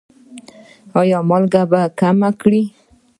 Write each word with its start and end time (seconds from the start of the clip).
ایا 0.99 1.19
مالګه 1.29 1.63
به 1.71 1.81
کمه 1.99 2.29
کړئ؟ 2.41 2.63